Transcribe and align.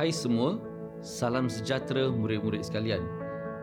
Hai 0.00 0.16
semua, 0.16 0.56
salam 1.04 1.44
sejahtera 1.52 2.08
murid-murid 2.08 2.64
sekalian. 2.64 3.04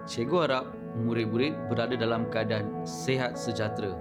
Cikgu 0.05 0.38
harap 0.46 0.70
murid-murid 0.94 1.57
berada 1.66 1.98
dalam 1.98 2.29
keadaan 2.29 2.86
sehat 2.86 3.41
sejahtera. 3.41 3.98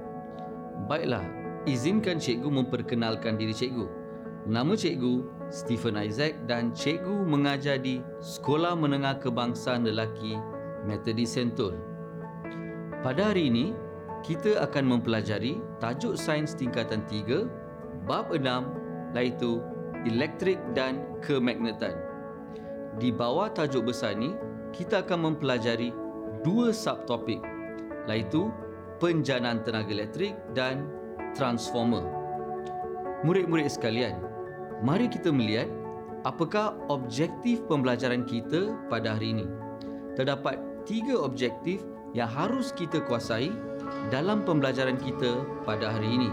Baiklah, 0.84 1.24
izinkan 1.64 2.20
cikgu 2.20 2.44
memperkenalkan 2.44 3.40
diri 3.40 3.56
cikgu. 3.56 3.88
Nama 4.44 4.68
cikgu 4.68 5.24
Stephen 5.48 5.96
Isaac 5.96 6.36
dan 6.44 6.76
cikgu 6.76 7.24
mengajar 7.24 7.80
di 7.80 8.04
Sekolah 8.20 8.76
Menengah 8.76 9.16
Kebangsaan 9.16 9.88
Lelaki 9.88 10.36
Methodist 10.84 11.40
Sentul. 11.40 11.72
Pada 13.00 13.32
hari 13.32 13.48
ini, 13.48 13.72
kita 14.20 14.60
akan 14.60 15.00
mempelajari 15.00 15.56
tajuk 15.80 16.20
sains 16.20 16.52
tingkatan 16.52 17.00
3, 17.08 17.48
bab 18.04 18.28
6 18.28 18.44
iaitu 19.16 19.64
elektrik 20.04 20.60
dan 20.76 21.00
kemagnetan. 21.24 22.05
Di 22.96 23.12
bawah 23.12 23.52
tajuk 23.52 23.92
besar 23.92 24.16
ini, 24.16 24.32
kita 24.72 25.04
akan 25.04 25.32
mempelajari 25.32 25.92
dua 26.40 26.72
subtopik 26.72 27.44
iaitu 28.08 28.48
penjanaan 28.96 29.60
tenaga 29.60 29.92
elektrik 29.92 30.32
dan 30.56 30.88
transformer. 31.36 32.00
Murid-murid 33.20 33.68
sekalian, 33.68 34.16
mari 34.80 35.12
kita 35.12 35.28
melihat 35.28 35.68
apakah 36.24 36.72
objektif 36.88 37.60
pembelajaran 37.68 38.24
kita 38.24 38.72
pada 38.88 39.20
hari 39.20 39.36
ini. 39.36 39.46
Terdapat 40.16 40.56
tiga 40.88 41.20
objektif 41.20 41.84
yang 42.16 42.32
harus 42.32 42.72
kita 42.72 43.04
kuasai 43.04 43.52
dalam 44.08 44.40
pembelajaran 44.40 44.96
kita 44.96 45.44
pada 45.68 45.92
hari 45.92 46.08
ini. 46.16 46.30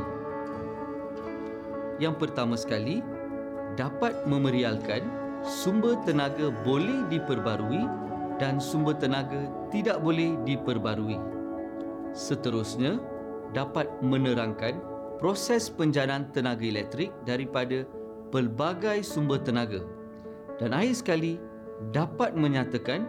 Yang 1.99 2.23
pertama 2.23 2.55
sekali, 2.55 3.03
dapat 3.75 4.23
memerialkan 4.23 5.22
sumber 5.43 5.99
tenaga 6.07 6.49
boleh 6.63 7.03
diperbarui 7.11 7.83
dan 8.39 8.63
sumber 8.63 8.95
tenaga 8.95 9.51
tidak 9.69 9.99
boleh 9.99 10.39
diperbarui. 10.47 11.19
Seterusnya, 12.15 12.97
dapat 13.51 13.85
menerangkan 14.01 14.79
proses 15.19 15.69
penjanaan 15.69 16.31
tenaga 16.33 16.63
elektrik 16.63 17.13
daripada 17.27 17.85
pelbagai 18.31 19.03
sumber 19.05 19.43
tenaga. 19.43 19.83
Dan 20.57 20.73
akhir 20.73 21.03
sekali, 21.03 21.37
dapat 21.91 22.33
menyatakan 22.33 23.05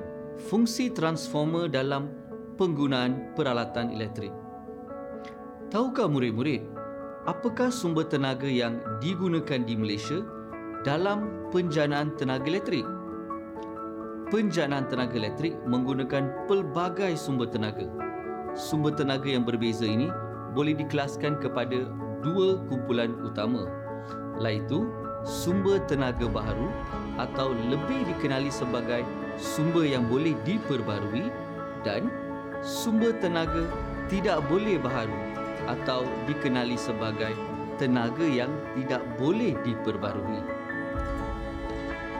fungsi 0.50 0.90
transformer 0.90 1.70
dalam 1.70 2.10
penggunaan 2.58 3.34
peralatan 3.38 3.94
elektrik. 3.94 4.34
Tahukah 5.70 6.06
murid-murid, 6.10 6.62
apakah 7.26 7.70
sumber 7.70 8.06
tenaga 8.06 8.46
yang 8.46 8.78
digunakan 8.98 9.62
di 9.62 9.74
Malaysia 9.74 10.22
dalam 10.84 11.48
penjanaan 11.48 12.12
tenaga 12.20 12.44
elektrik? 12.44 12.84
Penjanaan 14.28 14.84
tenaga 14.92 15.16
elektrik 15.16 15.56
menggunakan 15.64 16.44
pelbagai 16.44 17.16
sumber 17.16 17.48
tenaga. 17.48 17.88
Sumber 18.52 18.92
tenaga 18.92 19.24
yang 19.24 19.48
berbeza 19.48 19.88
ini 19.88 20.12
boleh 20.52 20.76
dikelaskan 20.76 21.40
kepada 21.40 21.88
dua 22.20 22.60
kumpulan 22.68 23.16
utama, 23.24 23.64
iaitu 24.44 24.84
sumber 25.24 25.80
tenaga 25.88 26.28
baharu 26.28 26.68
atau 27.16 27.56
lebih 27.72 28.04
dikenali 28.04 28.52
sebagai 28.52 29.08
sumber 29.40 29.88
yang 29.88 30.04
boleh 30.04 30.36
diperbarui 30.44 31.32
dan 31.80 32.12
sumber 32.60 33.16
tenaga 33.24 33.64
tidak 34.12 34.44
boleh 34.52 34.76
baharu 34.76 35.16
atau 35.64 36.04
dikenali 36.28 36.76
sebagai 36.76 37.32
tenaga 37.80 38.22
yang 38.28 38.52
tidak 38.76 39.00
boleh 39.16 39.56
diperbarui. 39.64 40.53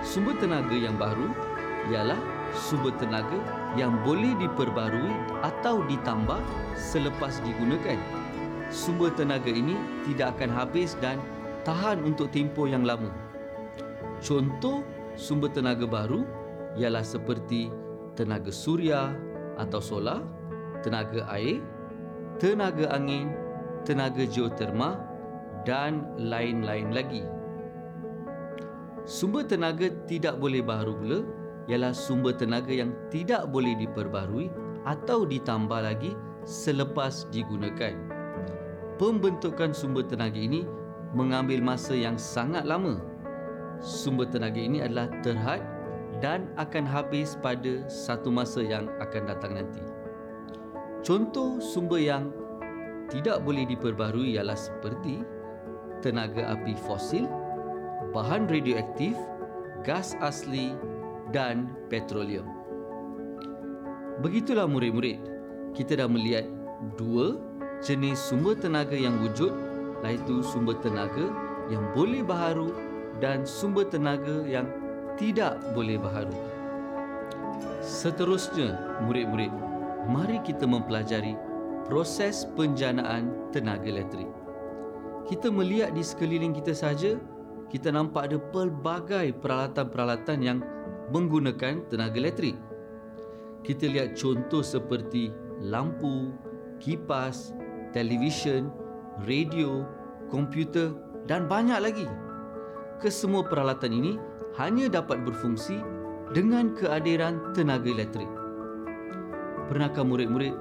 Sumber 0.05 0.37
tenaga 0.37 0.77
yang 0.77 1.01
baru 1.01 1.33
ialah 1.89 2.21
sumber 2.53 2.93
tenaga 3.01 3.41
yang 3.73 3.97
boleh 4.05 4.37
diperbarui 4.37 5.11
atau 5.41 5.81
ditambah 5.89 6.39
selepas 6.77 7.41
digunakan. 7.41 7.97
Sumber 8.69 9.17
tenaga 9.17 9.49
ini 9.49 9.75
tidak 10.05 10.37
akan 10.37 10.53
habis 10.53 10.93
dan 11.01 11.17
tahan 11.65 12.05
untuk 12.05 12.29
tempoh 12.37 12.69
yang 12.69 12.85
lama. 12.85 13.09
Contoh 14.21 14.85
sumber 15.17 15.49
tenaga 15.49 15.89
baru 15.89 16.29
ialah 16.77 17.03
seperti 17.03 17.73
tenaga 18.13 18.53
suria 18.53 19.09
atau 19.57 19.81
solar, 19.81 20.21
tenaga 20.85 21.25
air, 21.33 21.65
tenaga 22.37 22.93
angin, 22.93 23.33
tenaga 23.89 24.29
geoterma 24.29 25.01
dan 25.65 26.05
lain-lain 26.21 26.93
lagi. 26.93 27.25
Sumber 29.05 29.45
tenaga 29.45 29.93
tidak 30.09 30.41
boleh 30.41 30.65
baharu 30.65 30.97
pula 30.97 31.19
ialah 31.69 31.93
sumber 31.93 32.33
tenaga 32.33 32.73
yang 32.73 32.93
tidak 33.13 33.49
boleh 33.53 33.77
diperbarui 33.77 34.49
atau 34.89 35.29
ditambah 35.29 35.81
lagi 35.81 36.17
selepas 36.49 37.29
digunakan. 37.29 37.93
Pembentukan 38.97 39.77
sumber 39.77 40.09
tenaga 40.09 40.41
ini 40.41 40.65
mengambil 41.13 41.61
masa 41.61 41.93
yang 41.93 42.17
sangat 42.17 42.65
lama. 42.65 42.97
Sumber 43.81 44.25
tenaga 44.29 44.57
ini 44.57 44.81
adalah 44.81 45.13
terhad 45.21 45.61
dan 46.25 46.49
akan 46.57 46.89
habis 46.89 47.37
pada 47.45 47.85
satu 47.93 48.33
masa 48.33 48.65
yang 48.65 48.89
akan 49.05 49.29
datang 49.29 49.61
nanti. 49.61 49.85
Contoh 51.05 51.61
sumber 51.61 52.01
yang 52.01 52.33
tidak 53.13 53.45
boleh 53.45 53.69
diperbarui 53.69 54.41
ialah 54.41 54.57
seperti 54.57 55.21
tenaga 56.01 56.57
api 56.57 56.73
fosil, 56.89 57.29
bahan 58.15 58.47
radioaktif, 58.47 59.19
gas 59.83 60.15
asli 60.23 60.71
dan 61.35 61.67
petroleum. 61.91 62.47
Begitulah 64.23 64.71
murid-murid, 64.71 65.19
kita 65.75 65.99
dah 65.99 66.07
melihat 66.07 66.47
dua 66.95 67.35
jenis 67.83 68.17
sumber 68.23 68.55
tenaga 68.55 68.95
yang 68.95 69.19
wujud 69.19 69.51
iaitu 70.07 70.47
sumber 70.47 70.79
tenaga 70.79 71.27
yang 71.67 71.83
boleh 71.91 72.23
baharu 72.23 72.71
dan 73.19 73.43
sumber 73.43 73.91
tenaga 73.91 74.47
yang 74.47 74.71
tidak 75.19 75.59
boleh 75.75 75.99
baharu. 75.99 76.35
Seterusnya, 77.83 78.79
murid-murid, 79.05 79.51
mari 80.07 80.39
kita 80.47 80.65
mempelajari 80.65 81.35
proses 81.91 82.47
penjanaan 82.55 83.51
tenaga 83.51 83.91
elektrik. 83.91 84.31
Kita 85.29 85.51
melihat 85.53 85.93
di 85.93 86.05
sekeliling 86.05 86.53
kita 86.57 86.73
saja, 86.77 87.17
kita 87.69 87.91
nampak 87.91 88.31
ada 88.31 88.39
pelbagai 88.53 89.35
peralatan-peralatan 89.41 90.39
yang 90.41 90.59
menggunakan 91.13 91.85
tenaga 91.89 92.17
elektrik. 92.17 92.57
Kita 93.65 93.89
lihat 93.89 94.17
contoh 94.17 94.61
seperti 94.61 95.33
lampu, 95.61 96.33
kipas, 96.81 97.57
televisyen, 97.97 98.69
radio, 99.25 99.89
komputer 100.29 100.93
dan 101.25 101.49
banyak 101.49 101.81
lagi. 101.81 102.09
Kesemua 103.01 103.45
peralatan 103.45 103.93
ini 103.93 104.13
hanya 104.61 104.89
dapat 104.89 105.25
berfungsi 105.25 105.81
dengan 106.33 106.73
kehadiran 106.77 107.53
tenaga 107.57 107.89
elektrik. 107.89 108.29
Pernahkah 109.69 110.05
murid-murid 110.05 110.53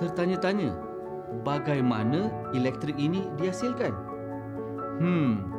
tertanya-tanya 0.00 0.72
bagaimana 1.44 2.32
elektrik 2.56 2.96
ini 2.96 3.28
dihasilkan? 3.36 3.92
Hmm, 4.96 5.52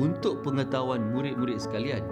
untuk 0.00 0.40
pengetahuan 0.40 1.12
murid-murid 1.12 1.60
sekalian, 1.60 2.04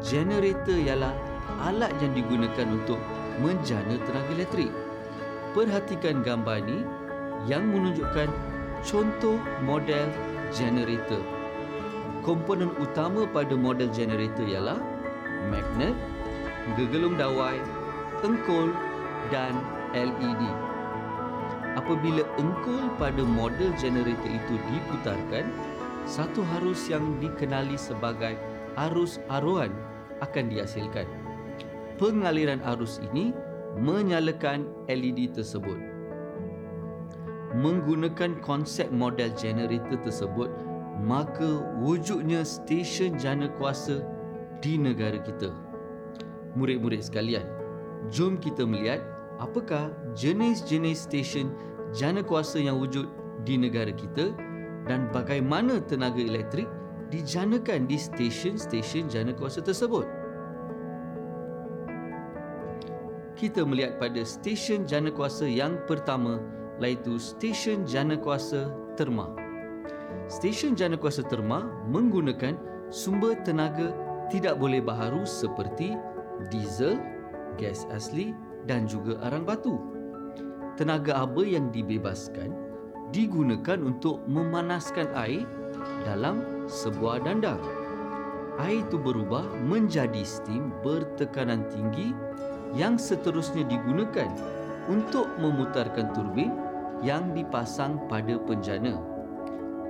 generator 0.00 0.76
ialah 0.76 1.12
alat 1.60 1.92
yang 2.00 2.16
digunakan 2.16 2.66
untuk 2.68 3.00
menjana 3.40 3.96
tenaga 4.08 4.30
elektrik. 4.32 4.72
Perhatikan 5.52 6.22
gambar 6.22 6.62
ini 6.62 6.78
yang 7.50 7.68
menunjukkan 7.68 8.30
contoh 8.86 9.36
model 9.64 10.06
generator. 10.54 11.20
Komponen 12.20 12.70
utama 12.76 13.24
pada 13.24 13.56
model 13.56 13.88
generator 13.90 14.44
ialah 14.44 14.78
magnet, 15.48 15.96
gegelung 16.76 17.16
dawai, 17.16 17.56
engkol 18.20 18.70
dan 19.32 19.56
LED. 19.96 20.42
Apabila 21.78 22.26
engkol 22.36 22.92
pada 23.00 23.22
model 23.24 23.72
generator 23.80 24.30
itu 24.30 24.54
diputarkan, 24.68 25.48
satu 26.08 26.44
arus 26.60 26.88
yang 26.88 27.18
dikenali 27.20 27.76
sebagai 27.76 28.36
arus 28.88 29.20
aruan 29.28 29.72
akan 30.20 30.52
dihasilkan. 30.52 31.08
Pengaliran 32.00 32.60
arus 32.76 33.00
ini 33.12 33.36
menyalakan 33.76 34.68
LED 34.88 35.36
tersebut. 35.36 35.78
Menggunakan 37.50 38.38
konsep 38.40 38.88
model 38.94 39.34
generator 39.34 39.98
tersebut, 40.00 40.48
maka 41.02 41.60
wujudnya 41.82 42.46
stesen 42.46 43.18
jana 43.18 43.50
kuasa 43.58 44.06
di 44.62 44.78
negara 44.78 45.18
kita. 45.18 45.50
Murid-murid 46.54 47.02
sekalian, 47.02 47.46
jom 48.08 48.38
kita 48.38 48.62
melihat 48.62 49.02
apakah 49.42 49.90
jenis-jenis 50.14 51.10
stesen 51.10 51.50
jana 51.90 52.22
kuasa 52.22 52.62
yang 52.62 52.78
wujud 52.78 53.10
di 53.42 53.58
negara 53.58 53.90
kita 53.90 54.30
dan 54.88 55.10
bagaimana 55.12 55.82
tenaga 55.84 56.20
elektrik 56.20 56.68
dijanakan 57.10 57.90
di 57.90 57.98
stesen-stesen 57.98 59.10
jana 59.10 59.34
kuasa 59.34 59.58
tersebut. 59.60 60.20
kita 63.40 63.64
melihat 63.64 63.96
pada 63.96 64.20
stesen 64.20 64.84
jana 64.84 65.08
kuasa 65.08 65.48
yang 65.48 65.80
pertama 65.88 66.44
iaitu 66.76 67.16
stesen 67.16 67.88
jana 67.88 68.20
kuasa 68.20 68.68
terma. 69.00 69.32
Stesen 70.28 70.76
jana 70.76 71.00
kuasa 71.00 71.24
terma 71.24 71.64
menggunakan 71.88 72.60
sumber 72.92 73.40
tenaga 73.40 73.96
tidak 74.28 74.60
boleh 74.60 74.84
baharu 74.84 75.24
seperti 75.24 75.96
diesel, 76.52 77.00
gas 77.56 77.88
asli 77.88 78.36
dan 78.68 78.84
juga 78.84 79.16
arang 79.24 79.48
batu. 79.48 79.80
Tenaga 80.76 81.24
apa 81.24 81.40
yang 81.40 81.72
dibebaskan 81.72 82.52
digunakan 83.10 83.78
untuk 83.82 84.22
memanaskan 84.26 85.10
air 85.14 85.46
dalam 86.06 86.66
sebuah 86.70 87.26
dandang. 87.26 87.60
Air 88.58 88.84
itu 88.84 88.96
berubah 89.00 89.46
menjadi 89.66 90.20
steam 90.22 90.74
bertekanan 90.84 91.64
tinggi 91.72 92.12
yang 92.76 93.00
seterusnya 93.00 93.66
digunakan 93.66 94.30
untuk 94.86 95.26
memutarkan 95.38 96.12
turbin 96.14 96.54
yang 97.00 97.32
dipasang 97.32 97.98
pada 98.06 98.36
penjana. 98.36 99.00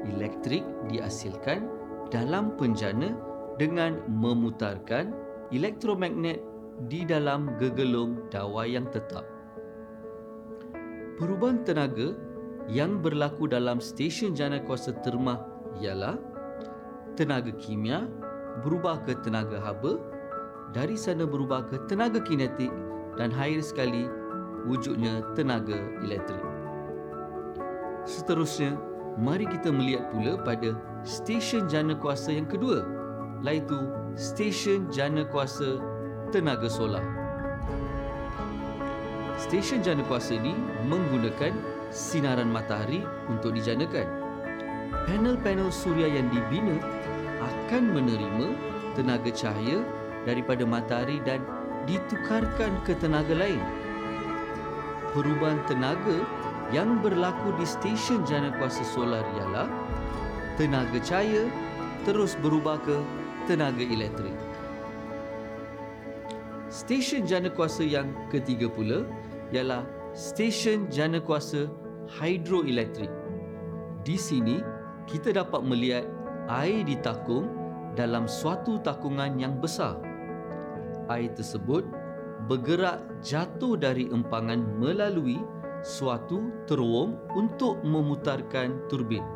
Elektrik 0.07 0.65
dihasilkan 0.89 1.67
dalam 2.09 2.57
penjana 2.57 3.13
dengan 3.61 4.01
memutarkan 4.09 5.13
elektromagnet 5.53 6.41
di 6.89 7.05
dalam 7.05 7.59
gegelung 7.61 8.25
dawai 8.33 8.65
yang 8.65 8.89
tetap. 8.89 9.27
Perubahan 11.21 11.61
tenaga 11.69 12.17
yang 12.69 13.01
berlaku 13.01 13.49
dalam 13.49 13.81
stesen 13.81 14.37
jana 14.37 14.61
kuasa 14.61 14.93
termah 15.01 15.41
ialah 15.81 16.19
tenaga 17.17 17.55
kimia 17.57 18.05
berubah 18.61 19.01
ke 19.07 19.17
tenaga 19.25 19.63
haba 19.63 19.97
dari 20.71 20.95
sana 20.95 21.27
berubah 21.27 21.67
ke 21.67 21.81
tenaga 21.91 22.21
kinetik 22.23 22.71
dan 23.19 23.35
akhir 23.35 23.65
sekali 23.65 24.07
wujudnya 24.69 25.25
tenaga 25.35 25.77
elektrik. 26.05 26.43
Seterusnya, 28.07 28.77
mari 29.21 29.45
kita 29.45 29.69
melihat 29.73 30.09
pula 30.15 30.41
pada 30.41 30.77
stesen 31.05 31.69
jana 31.69 31.97
kuasa 31.97 32.33
yang 32.33 32.49
kedua, 32.49 32.85
iaitu 33.45 33.77
stesen 34.17 34.89
jana 34.89 35.27
kuasa 35.29 35.81
tenaga 36.31 36.71
solar. 36.71 37.03
Stesen 39.41 39.81
jana 39.81 40.05
kuasa 40.05 40.37
ini 40.37 40.53
menggunakan 40.87 41.53
sinaran 41.91 42.49
matahari 42.51 43.03
untuk 43.27 43.55
dijanakan. 43.55 44.07
Panel-panel 45.07 45.71
suria 45.75 46.07
yang 46.07 46.31
dibina 46.31 46.79
akan 47.43 47.95
menerima 47.95 48.47
tenaga 48.95 49.31
cahaya 49.31 49.83
daripada 50.27 50.63
matahari 50.67 51.19
dan 51.27 51.43
ditukarkan 51.87 52.79
ke 52.87 52.95
tenaga 52.99 53.35
lain. 53.35 53.63
Perubahan 55.11 55.59
tenaga 55.67 56.23
yang 56.71 57.03
berlaku 57.03 57.51
di 57.59 57.67
stesen 57.67 58.23
jana 58.23 58.55
kuasa 58.55 58.87
solar 58.87 59.27
ialah 59.35 59.67
tenaga 60.55 61.03
cahaya 61.03 61.51
terus 62.07 62.39
berubah 62.39 62.79
ke 62.87 62.97
tenaga 63.51 63.83
elektrik. 63.83 64.37
Stesen 66.71 67.27
jana 67.27 67.51
kuasa 67.51 67.83
yang 67.83 68.15
ketiga 68.31 68.71
pula 68.71 69.03
ialah 69.51 69.83
stesen 70.15 70.87
jana 70.87 71.19
kuasa 71.19 71.67
hidroelektrik. 72.19 73.13
Di 74.03 74.17
sini 74.19 74.59
kita 75.07 75.31
dapat 75.37 75.63
melihat 75.63 76.07
air 76.51 76.83
ditakung 76.83 77.47
dalam 77.95 78.27
suatu 78.27 78.83
takungan 78.83 79.39
yang 79.39 79.59
besar 79.59 80.11
air 81.11 81.35
tersebut 81.35 81.83
bergerak 82.47 83.03
jatuh 83.21 83.75
dari 83.77 84.09
empangan 84.09 84.63
melalui 84.79 85.43
suatu 85.83 86.49
teruang 86.65 87.19
untuk 87.35 87.83
memutarkan 87.83 88.87
turbin. 88.89 89.27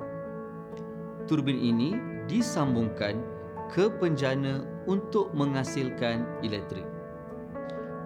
Turbin 1.26 1.58
ini 1.58 1.98
disambungkan 2.30 3.20
ke 3.68 3.90
penjana 3.98 4.64
untuk 4.86 5.32
menghasilkan 5.34 6.24
elektrik. 6.46 6.86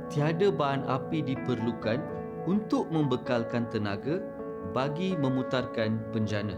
Tiada 0.08 0.48
bahan 0.48 0.88
api 0.88 1.20
diperlukan 1.20 2.00
untuk 2.48 2.88
membekalkan 2.88 3.68
tenaga 3.68 4.22
bagi 4.72 5.16
memutarkan 5.16 6.12
penjana. 6.12 6.56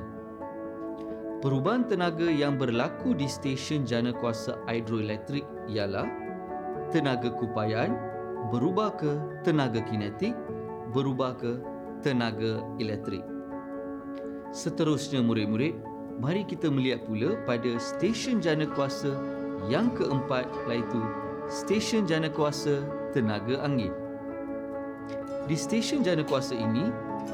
Perubahan 1.41 1.89
tenaga 1.89 2.29
yang 2.29 2.61
berlaku 2.61 3.17
di 3.17 3.25
stesen 3.25 3.89
jana 3.89 4.13
kuasa 4.13 4.61
hidroelektrik 4.69 5.49
ialah 5.73 6.05
tenaga 6.93 7.33
kupayaan 7.33 7.97
berubah 8.53 8.93
ke 9.01 9.17
tenaga 9.41 9.81
kinetik, 9.89 10.37
berubah 10.93 11.33
ke 11.41 11.57
tenaga 12.05 12.61
elektrik. 12.77 13.25
Seterusnya 14.53 15.25
murid-murid, 15.25 15.79
mari 16.21 16.43
kita 16.45 16.69
melihat 16.69 17.07
pula 17.09 17.39
pada 17.49 17.79
stesen 17.81 18.43
jana 18.45 18.69
kuasa 18.69 19.15
yang 19.73 19.89
keempat 19.97 20.45
iaitu 20.69 21.01
stesen 21.49 22.05
jana 22.05 22.29
kuasa 22.29 22.85
tenaga 23.17 23.65
angin. 23.65 23.95
Di 25.49 25.57
stesen 25.57 26.03
jana 26.05 26.27
kuasa 26.27 26.53
ini, 26.53 26.91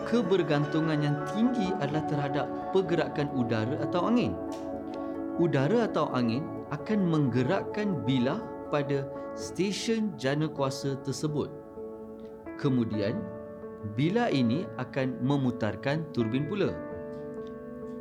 kebergantungan 0.07 1.03
yang 1.03 1.17
tinggi 1.35 1.75
adalah 1.83 2.05
terhadap 2.07 2.47
pergerakan 2.71 3.29
udara 3.35 3.83
atau 3.83 4.07
angin. 4.07 4.33
Udara 5.37 5.91
atau 5.91 6.09
angin 6.15 6.47
akan 6.73 6.99
menggerakkan 7.07 8.03
bilah 8.07 8.41
pada 8.71 9.07
stesen 9.37 10.15
jana 10.17 10.49
kuasa 10.49 10.99
tersebut. 11.03 11.51
Kemudian, 12.57 13.21
bila 13.95 14.33
ini 14.33 14.65
akan 14.81 15.21
memutarkan 15.21 16.09
turbin 16.17 16.49
pula. 16.49 16.73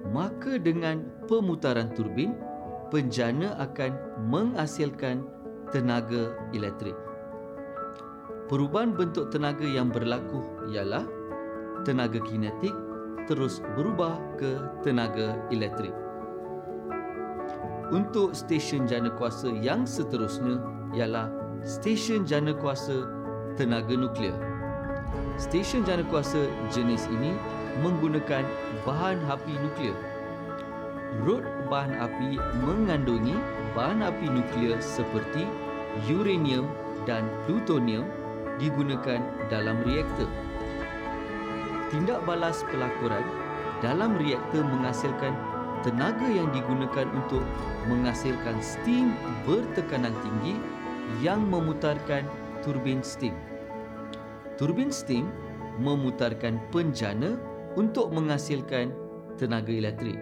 Maka 0.10 0.62
dengan 0.62 1.04
pemutaran 1.28 1.92
turbin, 1.92 2.38
penjana 2.94 3.58
akan 3.60 3.92
menghasilkan 4.30 5.26
tenaga 5.74 6.34
elektrik. 6.54 6.96
Perubahan 8.46 8.94
bentuk 8.94 9.34
tenaga 9.34 9.66
yang 9.66 9.90
berlaku 9.90 10.46
ialah 10.70 11.02
tenaga 11.86 12.18
kinetik 12.26 12.74
terus 13.30 13.62
berubah 13.78 14.18
ke 14.42 14.58
tenaga 14.82 15.38
elektrik. 15.54 15.94
Untuk 17.94 18.34
stesen 18.34 18.90
jana 18.90 19.14
kuasa 19.14 19.54
yang 19.62 19.86
seterusnya 19.86 20.58
ialah 20.98 21.30
stesen 21.62 22.26
jana 22.26 22.58
kuasa 22.58 23.06
tenaga 23.54 23.94
nuklear. 23.94 24.34
Stesen 25.38 25.86
jana 25.86 26.02
kuasa 26.10 26.50
jenis 26.74 27.06
ini 27.14 27.38
menggunakan 27.86 28.42
bahan 28.90 29.22
api 29.30 29.54
nuklear. 29.54 29.98
Rod 31.24 31.46
bahan 31.70 31.94
api 31.96 32.42
mengandungi 32.66 33.38
bahan 33.78 34.02
api 34.02 34.34
nuklear 34.34 34.82
seperti 34.82 35.46
uranium 36.10 36.66
dan 37.06 37.30
plutonium 37.46 38.10
digunakan 38.58 39.22
dalam 39.48 39.78
reaktor. 39.86 40.28
Tindak 41.96 42.28
balas 42.28 42.60
pelakuran 42.68 43.24
dalam 43.80 44.20
reaktor 44.20 44.68
menghasilkan 44.68 45.32
tenaga 45.80 46.28
yang 46.28 46.52
digunakan 46.52 47.08
untuk 47.16 47.40
menghasilkan 47.88 48.60
steam 48.60 49.16
bertekanan 49.48 50.12
tinggi 50.20 50.60
yang 51.24 51.48
memutarkan 51.48 52.28
turbin 52.68 53.00
steam. 53.00 53.32
Turbin 54.60 54.92
steam 54.92 55.32
memutarkan 55.80 56.60
penjana 56.76 57.40
untuk 57.80 58.12
menghasilkan 58.12 58.92
tenaga 59.40 59.72
elektrik. 59.72 60.20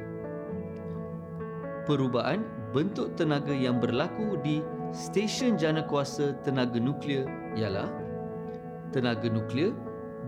Perubahan 1.89 2.45
bentuk 2.69 3.17
tenaga 3.17 3.49
yang 3.49 3.81
berlaku 3.81 4.37
di 4.45 4.61
stesen 4.93 5.57
jana 5.57 5.81
kuasa 5.81 6.37
tenaga 6.45 6.77
nuklear 6.77 7.25
ialah 7.57 7.89
tenaga 8.93 9.25
nuklear 9.25 9.73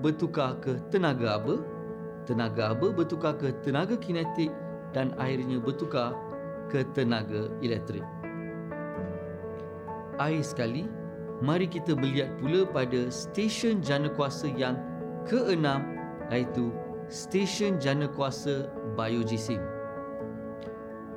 bertukar 0.04 0.60
ke 0.60 0.80
tenaga 0.92 1.40
aba, 1.40 1.62
tenaga 2.28 2.74
aba 2.74 2.92
bertukar 2.92 3.38
ke 3.38 3.54
tenaga 3.64 3.96
kinetik 4.00 4.52
dan 4.92 5.16
akhirnya 5.20 5.60
bertukar 5.60 6.16
ke 6.72 6.82
tenaga 6.96 7.52
elektrik 7.62 8.04
air 10.20 10.44
sekali, 10.44 10.88
mari 11.44 11.68
kita 11.68 11.96
melihat 11.96 12.32
pula 12.40 12.64
pada 12.68 13.12
stesen 13.12 13.84
jana 13.84 14.08
kuasa 14.12 14.48
yang 14.52 14.80
keenam 15.28 15.84
iaitu 16.32 16.72
stesen 17.12 17.78
jana 17.78 18.08
kuasa 18.08 18.72
biojisim. 18.96 19.60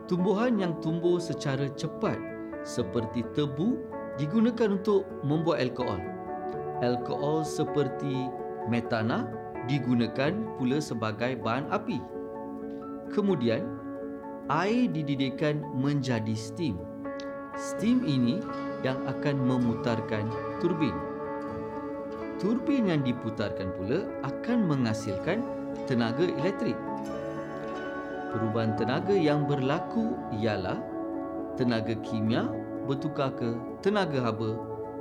Tumbuhan 0.08 0.56
yang 0.56 0.72
tumbuh 0.80 1.20
secara 1.20 1.68
cepat 1.76 2.16
seperti 2.64 3.22
tebu 3.36 3.76
digunakan 4.16 4.80
untuk 4.80 5.04
membuat 5.20 5.68
alkohol. 5.68 6.00
Alkohol 6.80 7.44
seperti 7.44 8.30
metana 8.68 9.26
digunakan 9.68 10.32
pula 10.56 10.80
sebagai 10.80 11.36
bahan 11.40 11.68
api. 11.68 12.00
Kemudian, 13.12 13.64
air 14.48 14.88
dididihkan 14.88 15.60
menjadi 15.76 16.32
steam. 16.32 16.80
Steam 17.56 18.04
ini 18.06 18.40
yang 18.86 18.96
akan 19.08 19.36
memutarkan 19.42 20.30
turbin. 20.62 20.94
turbin 22.38 22.86
yang 22.86 23.02
diputarkan 23.02 23.74
pula 23.74 24.06
akan 24.22 24.70
menghasilkan 24.70 25.42
tenaga 25.90 26.22
elektrik. 26.22 26.78
Perubahan 28.30 28.78
tenaga 28.78 29.10
yang 29.10 29.42
berlaku 29.42 30.14
ialah 30.38 30.78
tenaga 31.58 31.98
kimia 32.06 32.46
bertukar 32.86 33.34
ke 33.34 33.58
tenaga 33.82 34.22
haba, 34.22 34.54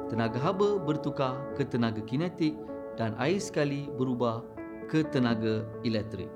tenaga 0.10 0.42
haba 0.42 0.82
bertukar 0.82 1.38
ke 1.54 1.62
tenaga 1.62 2.02
kinetik 2.10 2.58
dan 2.98 3.14
air 3.22 3.38
sekali 3.38 3.88
berubah 3.96 4.42
ke 4.90 5.06
tenaga 5.08 5.64
elektrik. 5.86 6.28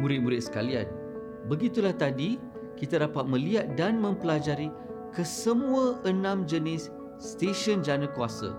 Murid-murid 0.00 0.42
sekalian, 0.42 0.88
begitulah 1.46 1.94
tadi 1.94 2.40
kita 2.74 2.98
dapat 2.98 3.28
melihat 3.30 3.78
dan 3.78 4.02
mempelajari 4.02 4.72
kesemua 5.14 6.02
enam 6.02 6.42
jenis 6.42 6.90
stesen 7.22 7.84
jana 7.84 8.10
kuasa. 8.10 8.50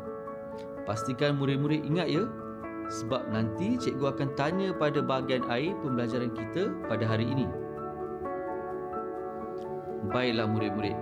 Pastikan 0.87 1.35
murid-murid 1.35 1.83
ingat 1.83 2.07
ya, 2.07 2.23
sebab 2.87 3.33
nanti 3.33 3.75
cikgu 3.75 4.15
akan 4.15 4.29
tanya 4.37 4.69
pada 4.71 5.01
bahagian 5.01 5.43
air 5.49 5.73
pembelajaran 5.81 6.31
kita 6.31 6.71
pada 6.85 7.03
hari 7.03 7.25
ini. 7.25 7.49
Baiklah 10.13 10.45
murid-murid, 10.45 10.95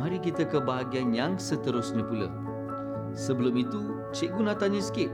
mari 0.00 0.16
kita 0.18 0.48
ke 0.48 0.58
bahagian 0.64 1.12
yang 1.12 1.36
seterusnya 1.36 2.00
pula. 2.02 2.32
Sebelum 3.12 3.54
itu, 3.60 3.99
cikgu 4.10 4.40
nak 4.42 4.58
tanya 4.58 4.82
sikit. 4.82 5.10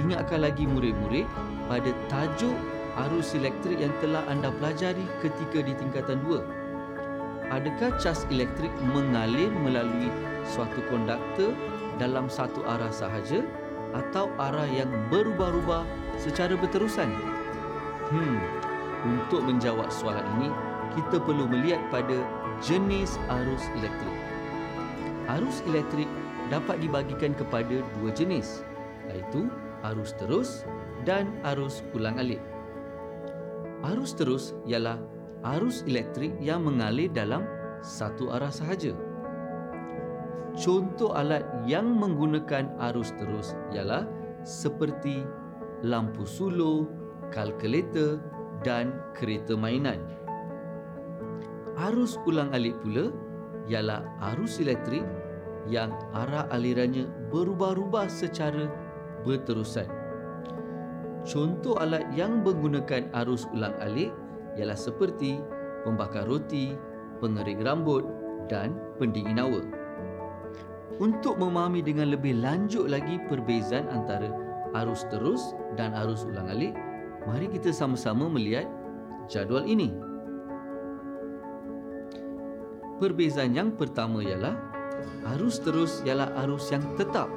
Ingatkan 0.00 0.46
lagi 0.46 0.64
murid-murid 0.64 1.26
pada 1.68 1.90
tajuk 2.08 2.56
arus 3.06 3.36
elektrik 3.36 3.78
yang 3.78 3.92
telah 4.00 4.24
anda 4.26 4.48
pelajari 4.58 5.04
ketika 5.20 5.60
di 5.62 5.72
tingkatan 5.76 6.18
2. 6.24 6.40
Adakah 7.48 7.96
cas 7.96 8.28
elektrik 8.28 8.72
mengalir 8.92 9.48
melalui 9.64 10.12
suatu 10.44 10.80
konduktor 10.92 11.56
dalam 11.96 12.28
satu 12.28 12.60
arah 12.64 12.92
sahaja 12.92 13.44
atau 13.96 14.28
arah 14.36 14.68
yang 14.68 14.88
berubah-ubah 15.08 15.84
secara 16.20 16.52
berterusan? 16.56 17.08
Hmm, 18.08 18.36
untuk 19.04 19.44
menjawab 19.44 19.88
soalan 19.92 20.24
ini, 20.40 20.48
kita 20.96 21.20
perlu 21.20 21.48
melihat 21.48 21.80
pada 21.92 22.20
jenis 22.60 23.16
arus 23.28 23.64
elektrik. 23.80 24.18
Arus 25.28 25.60
elektrik 25.68 26.08
dapat 26.48 26.80
dibagikan 26.80 27.32
kepada 27.36 27.80
dua 28.00 28.10
jenis, 28.12 28.64
iaitu 29.08 29.48
arus 29.92 30.12
terus 30.18 30.64
dan 31.06 31.30
arus 31.54 31.86
ulang-alik. 31.94 32.40
Arus 33.86 34.16
terus 34.18 34.58
ialah 34.66 34.98
arus 35.56 35.86
elektrik 35.86 36.34
yang 36.42 36.66
mengalir 36.66 37.06
dalam 37.14 37.46
satu 37.78 38.34
arah 38.34 38.50
sahaja. 38.50 38.90
Contoh 40.58 41.14
alat 41.14 41.46
yang 41.70 41.86
menggunakan 41.94 42.74
arus 42.90 43.14
terus 43.14 43.54
ialah 43.70 44.02
seperti 44.42 45.22
lampu 45.86 46.26
suluh, 46.26 46.90
kalkulator 47.30 48.18
dan 48.66 48.90
kereta 49.14 49.54
mainan. 49.54 50.02
Arus 51.78 52.18
ulang-alik 52.26 52.74
pula 52.82 53.14
ialah 53.70 54.02
arus 54.34 54.58
elektrik 54.58 55.06
yang 55.68 55.92
arah 56.16 56.48
alirannya 56.50 57.06
berubah-ubah 57.28 58.08
secara 58.08 58.66
berterusan. 59.22 59.86
Contoh 61.28 61.76
alat 61.76 62.08
yang 62.16 62.40
menggunakan 62.40 63.12
arus 63.24 63.44
ulang-alik 63.52 64.08
ialah 64.56 64.78
seperti 64.78 65.36
pembakar 65.84 66.24
roti, 66.24 66.72
pengering 67.20 67.60
rambut 67.60 68.02
dan 68.48 68.72
pendingin 68.96 69.36
hawa. 69.36 69.62
Untuk 70.98 71.38
memahami 71.38 71.84
dengan 71.84 72.10
lebih 72.10 72.42
lanjut 72.42 72.90
lagi 72.90 73.22
perbezaan 73.30 73.86
antara 73.92 74.32
arus 74.82 75.06
terus 75.12 75.54
dan 75.78 75.94
arus 75.94 76.26
ulang-alik, 76.26 76.74
mari 77.28 77.46
kita 77.46 77.70
sama-sama 77.70 78.26
melihat 78.26 78.66
jadual 79.30 79.62
ini. 79.68 79.94
Perbezaan 82.98 83.54
yang 83.54 83.70
pertama 83.78 84.26
ialah 84.26 84.58
arus 85.36 85.60
terus 85.60 86.00
ialah 86.06 86.32
arus 86.44 86.70
yang 86.72 86.84
tetap 86.96 87.28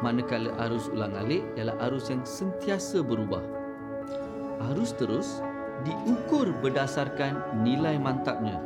manakala 0.00 0.50
arus 0.68 0.88
ulang-alik 0.90 1.44
ialah 1.56 1.76
arus 1.88 2.08
yang 2.08 2.24
sentiasa 2.24 3.04
berubah. 3.04 3.44
Arus 4.72 4.96
terus 4.96 5.44
diukur 5.84 6.52
berdasarkan 6.60 7.64
nilai 7.64 7.96
mantapnya, 7.96 8.60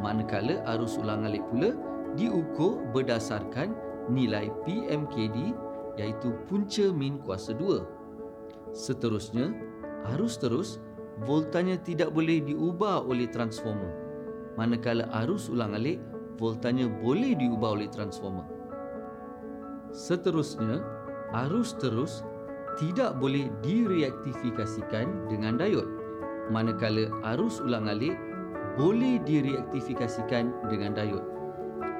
manakala 0.00 0.60
arus 0.76 0.96
ulang-alik 0.96 1.44
pula 1.52 1.76
diukur 2.16 2.80
berdasarkan 2.92 3.76
nilai 4.08 4.48
PMKD 4.64 5.52
iaitu 6.00 6.32
punca 6.48 6.86
min 6.92 7.20
kuasa 7.24 7.52
2. 7.56 8.76
Seterusnya, 8.76 9.52
arus 10.16 10.36
terus 10.36 10.80
voltanya 11.24 11.80
tidak 11.80 12.12
boleh 12.12 12.44
diubah 12.44 13.04
oleh 13.04 13.28
transformer, 13.32 13.92
manakala 14.60 15.08
arus 15.24 15.48
ulang-alik 15.48 16.00
voltanya 16.36 16.86
boleh 16.88 17.36
diubah 17.36 17.80
oleh 17.80 17.88
transformer. 17.88 18.44
Seterusnya, 19.92 20.84
arus 21.46 21.72
terus 21.80 22.20
tidak 22.76 23.16
boleh 23.16 23.48
direaktifikasikan 23.64 25.32
dengan 25.32 25.56
diod. 25.56 25.88
Manakala 26.52 27.08
arus 27.34 27.58
ulang-alik 27.64 28.14
boleh 28.76 29.16
direaktifikasikan 29.24 30.52
dengan 30.68 30.92
diod. 30.92 31.24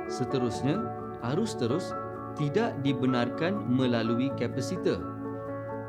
Seterusnya, 0.07 0.85
arus 1.33 1.57
terus 1.57 1.90
tidak 2.37 2.76
dibenarkan 2.85 3.64
melalui 3.64 4.28
kapasitor. 4.37 5.00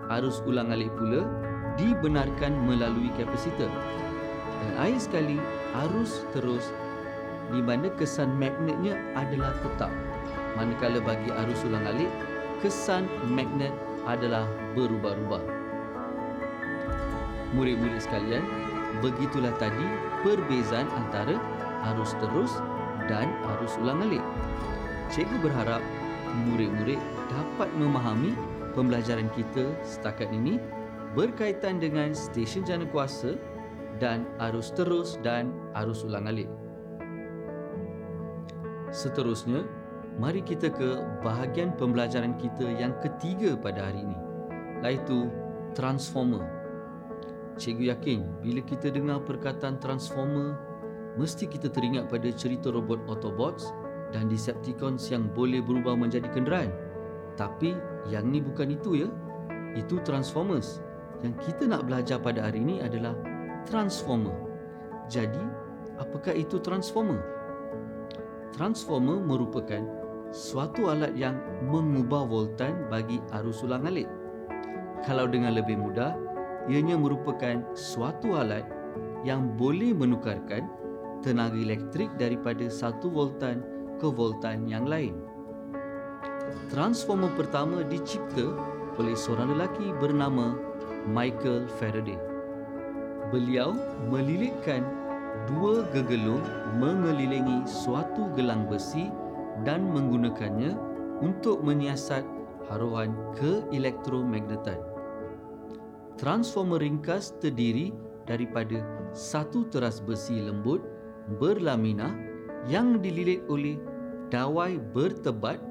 Arus 0.08 0.40
ulang-alik 0.48 0.90
pula 0.96 1.28
dibenarkan 1.76 2.56
melalui 2.64 3.12
kapasitor. 3.20 3.68
Dan 4.64 4.72
air 4.80 4.98
sekali, 4.98 5.36
arus 5.86 6.24
terus 6.32 6.72
di 7.52 7.60
mana 7.64 7.88
kesan 7.96 8.36
magnetnya 8.36 9.00
adalah 9.16 9.56
tetap 9.64 9.92
manakala 10.58 11.00
bagi 11.00 11.30
arus 11.32 11.62
ulang 11.64 11.86
alik 11.86 12.10
kesan 12.60 13.06
magnet 13.30 13.72
adalah 14.10 14.50
berubah-ubah. 14.74 15.44
Murid-murid 17.54 18.02
sekalian, 18.02 18.44
begitulah 19.00 19.54
tadi 19.62 19.86
perbezaan 20.26 20.90
antara 20.98 21.38
arus 21.94 22.18
terus 22.18 22.60
dan 23.08 23.30
arus 23.56 23.78
ulang 23.80 24.04
alik. 24.04 24.24
Cikgu 25.14 25.40
berharap 25.40 25.80
murid-murid 26.50 27.00
dapat 27.32 27.70
memahami 27.78 28.36
pembelajaran 28.76 29.32
kita 29.38 29.72
setakat 29.86 30.28
ini 30.34 30.60
berkaitan 31.16 31.80
dengan 31.80 32.12
stesen 32.12 32.68
jana 32.68 32.84
kuasa 32.90 33.40
dan 33.98 34.28
arus 34.52 34.76
terus 34.76 35.16
dan 35.24 35.54
arus 35.78 36.04
ulang 36.04 36.28
alik. 36.28 36.50
Seterusnya, 38.90 39.68
mari 40.16 40.40
kita 40.40 40.72
ke 40.72 41.04
bahagian 41.20 41.76
pembelajaran 41.76 42.40
kita 42.40 42.66
yang 42.80 42.96
ketiga 43.04 43.54
pada 43.60 43.92
hari 43.92 44.08
ini 44.08 44.18
iaitu 44.86 45.28
transformer. 45.76 46.46
Cikgu 47.58 47.90
yakin 47.92 48.20
bila 48.40 48.62
kita 48.62 48.94
dengar 48.94 49.26
perkataan 49.26 49.82
transformer 49.82 50.54
mesti 51.18 51.50
kita 51.50 51.68
teringat 51.68 52.08
pada 52.08 52.30
cerita 52.30 52.70
robot 52.70 53.02
Autobots 53.10 53.74
dan 54.14 54.30
Decepticons 54.32 55.10
yang 55.12 55.28
boleh 55.34 55.60
berubah 55.60 55.98
menjadi 55.98 56.30
kenderaan. 56.32 56.72
Tapi 57.36 57.76
yang 58.08 58.30
ni 58.30 58.40
bukan 58.40 58.72
itu 58.72 59.04
ya. 59.04 59.10
Itu 59.76 60.00
Transformers. 60.06 60.80
Yang 61.26 61.34
kita 61.50 61.70
nak 61.70 61.90
belajar 61.90 62.22
pada 62.22 62.46
hari 62.46 62.62
ini 62.62 62.82
adalah 62.82 63.18
Transformer. 63.66 64.34
Jadi, 65.10 65.42
apakah 65.98 66.34
itu 66.34 66.62
Transformer? 66.62 67.37
Transformer 68.56 69.20
merupakan 69.20 69.84
suatu 70.32 70.92
alat 70.92 71.16
yang 71.16 71.40
mengubah 71.68 72.28
voltan 72.28 72.88
bagi 72.92 73.20
arus 73.40 73.64
ulang 73.64 73.88
alik. 73.88 74.10
Kalau 75.06 75.30
dengan 75.30 75.56
lebih 75.56 75.80
mudah, 75.80 76.18
ianya 76.68 77.00
merupakan 77.00 77.64
suatu 77.78 78.36
alat 78.36 78.66
yang 79.24 79.56
boleh 79.56 79.96
menukarkan 79.96 80.68
tenaga 81.24 81.58
elektrik 81.58 82.12
daripada 82.20 82.68
satu 82.68 83.10
voltan 83.10 83.64
ke 83.98 84.08
voltan 84.08 84.70
yang 84.70 84.86
lain. 84.86 85.18
Transformer 86.72 87.32
pertama 87.36 87.84
dicipta 87.88 88.52
oleh 88.98 89.16
seorang 89.16 89.56
lelaki 89.56 89.94
bernama 89.98 90.58
Michael 91.08 91.68
Faraday. 91.80 92.20
Beliau 93.32 93.76
melilitkan 94.08 94.84
dua 95.46 95.86
gegelung 95.94 96.42
mengelilingi 96.82 97.70
suatu 97.70 98.34
gelang 98.34 98.66
besi 98.66 99.14
dan 99.62 99.94
menggunakannya 99.94 100.74
untuk 101.22 101.62
menyiasat 101.62 102.26
haruan 102.70 103.14
keelektromagnetan. 103.38 104.78
Transformer 106.18 106.82
ringkas 106.82 107.38
terdiri 107.38 107.94
daripada 108.26 108.82
satu 109.14 109.70
teras 109.70 110.02
besi 110.02 110.42
lembut 110.42 110.82
berlamina 111.38 112.12
yang 112.66 113.00
dililit 113.00 113.46
oleh 113.48 113.78
dawai 114.34 114.82
bertebat 114.92 115.62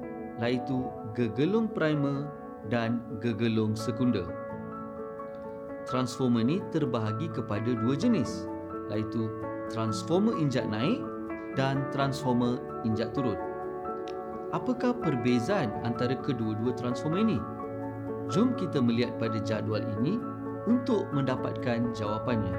iaitu 0.41 0.87
gegelung 1.13 1.69
primer 1.69 2.29
dan 2.71 3.03
gegelung 3.21 3.77
sekunder. 3.77 4.25
Transformer 5.87 6.43
ini 6.43 6.59
terbahagi 6.75 7.31
kepada 7.31 7.71
dua 7.79 7.95
jenis, 7.95 8.43
iaitu 8.91 9.31
transformer 9.67 10.35
injak 10.39 10.67
naik 10.67 11.03
dan 11.59 11.83
transformer 11.91 12.59
injak 12.87 13.11
turun. 13.11 13.35
Apakah 14.55 14.95
perbezaan 14.95 15.73
antara 15.83 16.15
kedua-dua 16.15 16.71
transformer 16.77 17.19
ini? 17.19 17.39
Jom 18.31 18.55
kita 18.55 18.79
melihat 18.79 19.15
pada 19.19 19.39
jadual 19.43 19.83
ini 19.99 20.19
untuk 20.67 21.07
mendapatkan 21.11 21.91
jawapannya. 21.95 22.55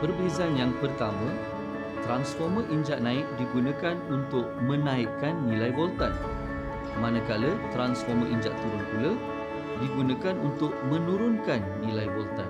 Perbezaan 0.00 0.56
yang 0.60 0.72
pertama, 0.80 1.32
transformer 2.04 2.64
injak 2.68 3.00
naik 3.00 3.24
digunakan 3.40 3.96
untuk 4.12 4.48
menaikkan 4.64 5.36
nilai 5.48 5.72
voltan. 5.72 6.12
Manakala 7.00 7.56
transformer 7.72 8.28
injak 8.28 8.52
turun 8.56 8.84
pula 8.92 9.12
digunakan 9.80 10.36
untuk 10.40 10.72
menurunkan 10.88 11.60
nilai 11.84 12.08
voltan. 12.12 12.48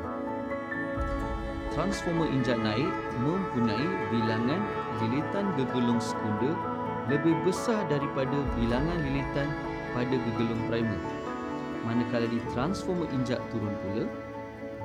Transformer 1.77 2.25
injak 2.33 2.57
naik 2.65 2.89
mempunyai 3.21 3.85
bilangan 4.09 4.65
lilitan 4.97 5.45
gegelung 5.61 6.01
sekunder 6.01 6.57
lebih 7.13 7.37
besar 7.45 7.85
daripada 7.93 8.33
bilangan 8.57 8.97
lilitan 9.05 9.45
pada 9.93 10.17
gegelung 10.17 10.63
primer. 10.73 10.97
Manakala 11.85 12.33
di 12.33 12.41
transformer 12.57 13.05
injak 13.13 13.45
turun 13.53 13.77
pula, 13.85 14.09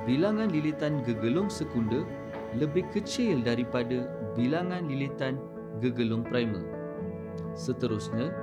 bilangan 0.04 0.52
lilitan 0.52 1.00
gegelung 1.00 1.48
sekunder 1.48 2.04
lebih 2.60 2.84
kecil 2.92 3.40
daripada 3.40 4.04
bilangan 4.36 4.84
lilitan 4.84 5.40
gegelung 5.80 6.20
primer. 6.28 6.60
Seterusnya, 7.56 8.36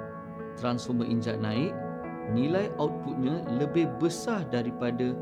transformer 0.58 1.06
injak 1.06 1.38
naik, 1.38 1.70
nilai 2.34 2.74
outputnya 2.82 3.46
lebih 3.62 3.94
besar 4.02 4.42
daripada 4.50 5.14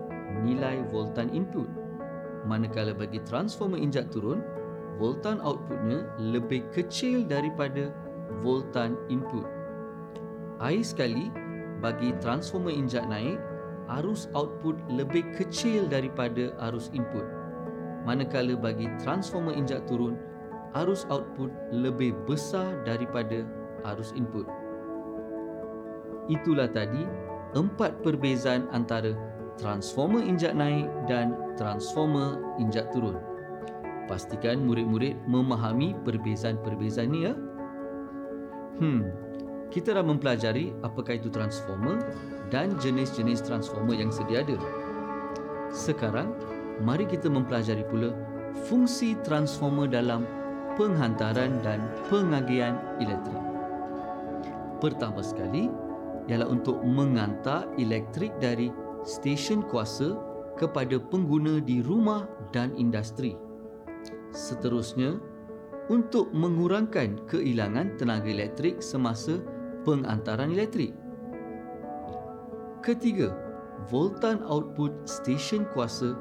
nilai 0.48 0.80
voltan 0.96 1.28
input. 1.36 1.68
Manakala 2.48 2.96
bagi 2.96 3.20
transformer 3.27 3.75
injak 3.75 4.08
turun, 4.08 4.39
voltan 4.96 5.44
outputnya 5.44 6.08
lebih 6.16 6.63
kecil 6.72 7.27
daripada 7.27 7.92
voltan 8.39 8.96
input. 9.12 9.44
Air 10.63 10.82
sekali, 10.82 11.27
bagi 11.84 12.16
transformer 12.24 12.72
injak 12.72 13.04
naik, 13.12 13.36
arus 14.00 14.32
output 14.32 14.80
lebih 14.88 15.27
kecil 15.36 15.92
daripada 15.92 16.56
arus 16.72 16.88
input. 16.96 17.27
Manakala 18.08 18.56
bagi 18.56 18.88
transformer 19.04 19.51
injak 19.51 19.84
turun, 19.84 20.16
arus 20.80 21.04
output 21.12 21.51
lebih 21.75 22.16
besar 22.24 22.80
daripada 22.88 23.44
arus 23.92 24.16
input. 24.16 24.48
Itulah 26.32 26.72
tadi 26.72 27.04
empat 27.56 28.04
perbezaan 28.04 28.72
antara 28.72 29.16
transformer 29.58 30.22
injak 30.22 30.54
naik 30.54 30.86
dan 31.10 31.34
transformer 31.58 32.38
injak 32.62 32.88
turun. 32.94 33.18
Pastikan 34.08 34.64
murid-murid 34.64 35.20
memahami 35.28 35.98
perbezaan-perbezaan 36.08 37.12
ini 37.12 37.20
ya. 37.28 37.34
Hmm, 38.78 39.04
kita 39.74 39.98
dah 39.98 40.06
mempelajari 40.06 40.72
apakah 40.86 41.20
itu 41.20 41.28
transformer 41.28 42.00
dan 42.48 42.78
jenis-jenis 42.80 43.44
transformer 43.44 44.00
yang 44.00 44.14
sedia 44.14 44.46
ada. 44.46 44.56
Sekarang, 45.74 46.32
mari 46.80 47.04
kita 47.04 47.28
mempelajari 47.28 47.84
pula 47.92 48.16
fungsi 48.70 49.20
transformer 49.28 49.92
dalam 49.92 50.24
penghantaran 50.80 51.60
dan 51.66 51.84
pengagihan 52.08 52.80
elektrik. 53.04 53.43
Pertama 54.78 55.20
sekali, 55.26 55.67
ialah 56.30 56.48
untuk 56.48 56.80
mengantar 56.86 57.67
elektrik 57.76 58.32
dari 58.38 58.70
stesen 59.08 59.63
kuasa 59.63 60.20
kepada 60.60 61.00
pengguna 61.00 61.63
di 61.63 61.80
rumah 61.80 62.28
dan 62.52 62.76
industri. 62.76 63.39
Seterusnya, 64.36 65.15
untuk 65.88 66.28
mengurangkan 66.36 67.24
kehilangan 67.32 67.96
tenaga 67.96 68.28
elektrik 68.28 68.84
semasa 68.84 69.39
pengantaran 69.88 70.52
elektrik. 70.52 70.91
Ketiga, 72.84 73.32
voltan 73.88 74.43
output 74.43 74.91
stesen 75.08 75.63
kuasa 75.72 76.12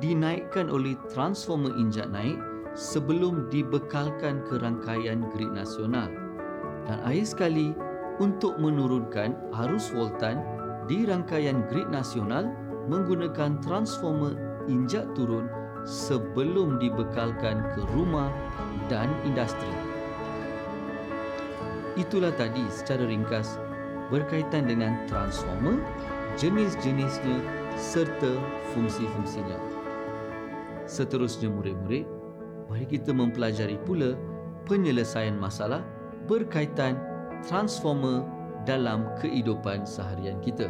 dinaikkan 0.00 0.72
oleh 0.72 0.96
transformer 1.12 1.76
injak 1.76 2.08
naik 2.08 2.40
sebelum 2.72 3.52
dibekalkan 3.52 4.40
ke 4.48 4.56
rangkaian 4.56 5.28
grid 5.36 5.52
nasional. 5.52 6.08
Dan 6.88 7.04
akhir 7.04 7.36
sekali, 7.36 7.76
untuk 8.20 8.56
menurunkan 8.56 9.36
arus 9.64 9.92
voltan 9.92 10.40
di 10.90 11.06
rangkaian 11.06 11.62
grid 11.70 11.86
nasional 11.94 12.50
menggunakan 12.90 13.62
transformer 13.62 14.34
injak 14.66 15.06
turun 15.14 15.46
sebelum 15.86 16.82
dibekalkan 16.82 17.62
ke 17.78 17.80
rumah 17.94 18.26
dan 18.90 19.06
industri. 19.22 19.70
Itulah 21.94 22.34
tadi 22.34 22.66
secara 22.74 23.06
ringkas 23.06 23.54
berkaitan 24.10 24.66
dengan 24.66 24.98
transformer, 25.06 25.78
jenis-jenisnya 26.34 27.38
serta 27.78 28.34
fungsi-fungsinya. 28.74 29.58
Seterusnya 30.90 31.54
murid-murid, 31.54 32.02
mari 32.66 32.86
kita 32.90 33.14
mempelajari 33.14 33.78
pula 33.86 34.18
penyelesaian 34.66 35.38
masalah 35.38 35.86
berkaitan 36.26 36.98
transformer 37.46 38.26
dalam 38.68 39.08
kehidupan 39.20 39.88
seharian 39.88 40.40
kita. 40.44 40.68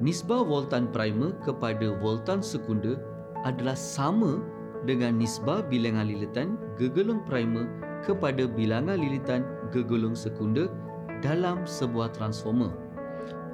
Nisbah 0.00 0.40
voltan 0.40 0.88
primer 0.88 1.36
kepada 1.44 1.92
voltan 2.00 2.40
sekunder 2.40 2.96
adalah 3.44 3.76
sama 3.76 4.40
dengan 4.88 5.20
nisbah 5.20 5.60
bilangan 5.68 6.08
lilitan 6.08 6.56
gegelung 6.80 7.20
primer 7.28 7.68
kepada 8.00 8.48
bilangan 8.48 8.96
lilitan 8.96 9.44
gegelung 9.68 10.16
sekunder 10.16 10.72
dalam 11.20 11.68
sebuah 11.68 12.16
transformer. 12.16 12.72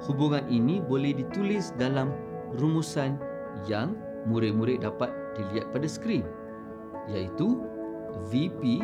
Hubungan 0.07 0.47
ini 0.47 0.79
boleh 0.79 1.19
ditulis 1.19 1.75
dalam 1.75 2.15
rumusan 2.55 3.19
yang 3.67 3.99
murid-murid 4.23 4.87
dapat 4.87 5.11
dilihat 5.35 5.67
pada 5.75 5.87
skrin 5.87 6.23
iaitu 7.11 7.59
VP 8.31 8.83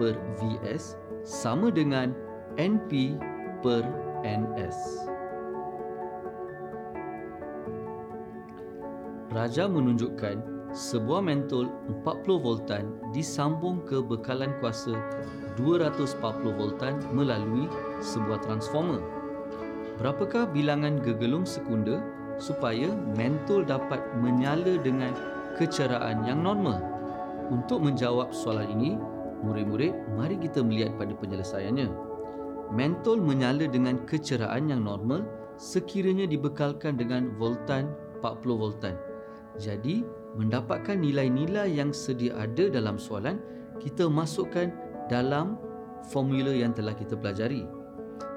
per 0.00 0.16
VS 0.40 0.96
sama 1.22 1.70
dengan 1.70 2.10
NP 2.58 3.14
per 3.62 3.86
NS. 4.26 5.08
Raja 9.32 9.64
menunjukkan 9.64 10.44
sebuah 10.76 11.24
mentol 11.24 11.72
40 12.04 12.44
voltan 12.44 12.84
disambung 13.16 13.80
ke 13.88 14.04
bekalan 14.04 14.52
kuasa 14.60 14.92
240 15.56 16.20
voltan 16.52 17.00
melalui 17.16 17.64
sebuah 18.04 18.44
transformer. 18.44 19.00
Berapakah 19.96 20.48
bilangan 20.52 21.00
gegelung 21.00 21.48
sekunder 21.48 22.00
supaya 22.36 22.92
mentol 23.16 23.64
dapat 23.64 24.00
menyala 24.20 24.80
dengan 24.80 25.12
keceraan 25.56 26.24
yang 26.28 26.44
normal? 26.44 26.80
Untuk 27.52 27.84
menjawab 27.84 28.32
soalan 28.32 28.72
ini, 28.72 28.96
murid-murid, 29.42 29.92
mari 30.14 30.38
kita 30.38 30.62
melihat 30.62 30.94
pada 30.96 31.12
penyelesaiannya. 31.14 31.90
Mentol 32.72 33.20
menyala 33.20 33.68
dengan 33.68 34.00
keceraan 34.08 34.72
yang 34.72 34.88
normal 34.88 35.28
sekiranya 35.60 36.24
dibekalkan 36.24 36.96
dengan 36.96 37.36
voltan 37.36 37.92
40 38.24 38.56
voltan. 38.56 38.94
Jadi, 39.60 40.00
mendapatkan 40.38 40.96
nilai-nilai 40.96 41.68
yang 41.68 41.92
sedia 41.92 42.32
ada 42.40 42.72
dalam 42.72 42.96
soalan, 42.96 43.36
kita 43.76 44.08
masukkan 44.08 44.72
dalam 45.12 45.60
formula 46.08 46.50
yang 46.56 46.72
telah 46.72 46.96
kita 46.96 47.12
pelajari. 47.12 47.68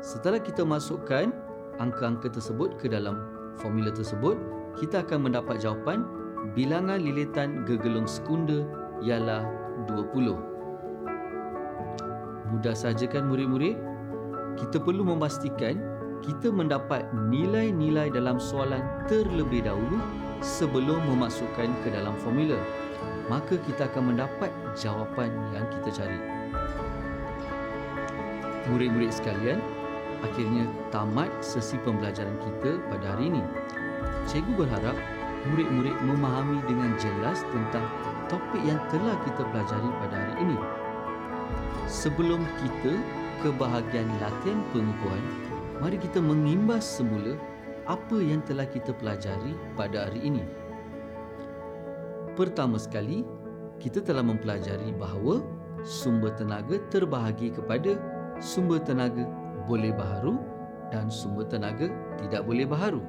Setelah 0.04 0.44
kita 0.44 0.68
masukkan 0.68 1.32
angka-angka 1.80 2.36
tersebut 2.36 2.76
ke 2.76 2.92
dalam 2.92 3.24
formula 3.56 3.96
tersebut, 3.96 4.36
kita 4.76 5.08
akan 5.08 5.32
mendapat 5.32 5.64
jawapan 5.64 6.04
bilangan 6.52 7.00
lilitan 7.00 7.64
gegelung 7.64 8.06
sekunder 8.06 8.68
ialah 9.00 9.48
20. 9.88 10.55
Mudah 12.56 12.72
saja 12.72 13.04
kan 13.04 13.28
murid-murid? 13.28 13.76
Kita 14.56 14.80
perlu 14.80 15.04
memastikan 15.04 15.76
kita 16.24 16.48
mendapat 16.48 17.04
nilai-nilai 17.28 18.08
dalam 18.16 18.40
soalan 18.40 18.80
terlebih 19.12 19.68
dahulu 19.68 20.00
sebelum 20.40 21.04
memasukkan 21.04 21.68
ke 21.84 21.92
dalam 21.92 22.16
formula. 22.24 22.56
Maka 23.28 23.60
kita 23.68 23.92
akan 23.92 24.16
mendapat 24.16 24.48
jawapan 24.72 25.36
yang 25.52 25.68
kita 25.68 26.00
cari. 26.00 26.20
Murid-murid 28.72 29.12
sekalian, 29.12 29.60
akhirnya 30.24 30.72
tamat 30.96 31.28
sesi 31.44 31.76
pembelajaran 31.84 32.40
kita 32.40 32.80
pada 32.88 33.20
hari 33.20 33.36
ini. 33.36 33.44
Cikgu 34.32 34.64
berharap 34.64 34.96
murid-murid 35.52 35.94
memahami 36.08 36.64
dengan 36.72 36.96
jelas 37.04 37.44
tentang 37.52 37.84
topik 38.32 38.64
yang 38.64 38.80
telah 38.88 39.20
kita 39.28 39.44
pelajari 39.44 39.90
pada 40.00 40.16
hari 40.16 40.36
ini. 40.40 40.85
Sebelum 41.86 42.42
kita 42.58 42.98
ke 43.46 43.54
bahagian 43.62 44.10
latihan 44.18 44.58
pengukuhan, 44.74 45.22
mari 45.78 46.02
kita 46.02 46.18
mengimbas 46.18 46.82
semula 46.82 47.38
apa 47.86 48.18
yang 48.18 48.42
telah 48.42 48.66
kita 48.66 48.90
pelajari 48.90 49.54
pada 49.78 50.10
hari 50.10 50.26
ini. 50.26 50.42
Pertama 52.34 52.82
sekali, 52.82 53.22
kita 53.78 54.02
telah 54.02 54.26
mempelajari 54.26 54.98
bahawa 54.98 55.46
sumber 55.86 56.34
tenaga 56.34 56.82
terbahagi 56.90 57.54
kepada 57.54 58.02
sumber 58.42 58.82
tenaga 58.82 59.22
boleh 59.70 59.94
baharu 59.94 60.42
dan 60.90 61.14
sumber 61.14 61.46
tenaga 61.46 61.86
tidak 62.18 62.50
boleh 62.50 62.66
baharu. 62.66 63.06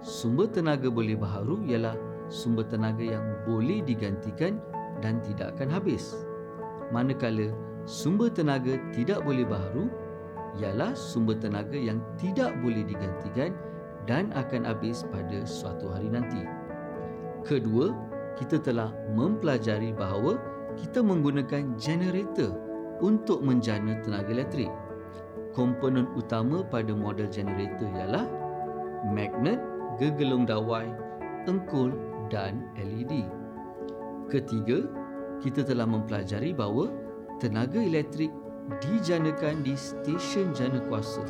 Sumber 0.00 0.48
tenaga 0.48 0.88
boleh 0.88 1.20
baharu 1.20 1.60
ialah 1.68 2.00
sumber 2.32 2.64
tenaga 2.64 3.04
yang 3.04 3.28
boleh 3.44 3.84
digantikan 3.84 4.56
dan 5.04 5.20
tidak 5.20 5.52
akan 5.52 5.68
habis. 5.68 6.27
Manakala 6.88 7.52
sumber 7.84 8.32
tenaga 8.32 8.80
tidak 8.96 9.20
boleh 9.24 9.44
baharu 9.44 9.88
ialah 10.56 10.96
sumber 10.96 11.36
tenaga 11.36 11.76
yang 11.76 12.00
tidak 12.16 12.56
boleh 12.64 12.82
digantikan 12.84 13.52
dan 14.08 14.32
akan 14.32 14.64
habis 14.64 15.04
pada 15.12 15.44
suatu 15.44 15.92
hari 15.92 16.08
nanti. 16.08 16.40
Kedua, 17.44 17.92
kita 18.40 18.56
telah 18.56 18.88
mempelajari 19.12 19.92
bahawa 19.92 20.40
kita 20.80 21.04
menggunakan 21.04 21.76
generator 21.76 22.54
untuk 23.04 23.44
menjana 23.44 24.00
tenaga 24.00 24.30
elektrik. 24.32 24.72
Komponen 25.52 26.06
utama 26.14 26.62
pada 26.62 26.94
model 26.94 27.26
generator 27.28 27.88
ialah 27.92 28.24
magnet, 29.10 29.58
gegelung 29.98 30.46
dawai, 30.46 30.86
engkul 31.50 31.92
dan 32.30 32.64
LED. 32.78 33.26
Ketiga, 34.30 34.86
kita 35.38 35.62
telah 35.62 35.86
mempelajari 35.86 36.50
bahawa 36.54 36.90
tenaga 37.38 37.78
elektrik 37.78 38.30
dijanakan 38.82 39.64
di 39.64 39.72
stesen 39.78 40.52
jana 40.52 40.82
kuasa. 40.90 41.24